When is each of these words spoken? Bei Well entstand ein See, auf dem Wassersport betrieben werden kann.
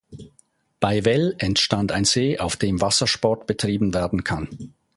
Bei 0.79 1.05
Well 1.05 1.35
entstand 1.37 1.91
ein 1.91 2.05
See, 2.05 2.39
auf 2.39 2.55
dem 2.55 2.81
Wassersport 2.81 3.45
betrieben 3.45 3.93
werden 3.93 4.23
kann. 4.23 4.47